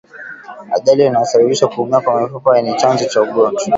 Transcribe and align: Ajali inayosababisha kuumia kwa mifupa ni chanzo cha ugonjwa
Ajali 0.75 1.05
inayosababisha 1.05 1.67
kuumia 1.67 1.99
kwa 2.01 2.21
mifupa 2.21 2.61
ni 2.61 2.75
chanzo 2.75 3.05
cha 3.05 3.21
ugonjwa 3.21 3.65